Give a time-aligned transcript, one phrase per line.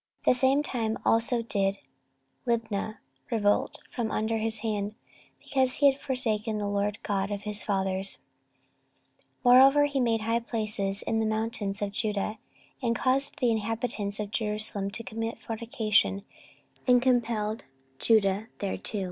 [0.25, 1.77] The same time also did
[2.47, 2.97] Libnah
[3.29, 4.95] revolt from under his hand;
[5.37, 8.17] because he had forsaken the LORD God of his fathers.
[9.45, 12.39] 14:021:011 Moreover he made high places in the mountains of Judah
[12.81, 16.23] and caused the inhabitants of Jerusalem to commit fornication,
[16.87, 17.65] and compelled
[17.99, 18.99] Judah thereto.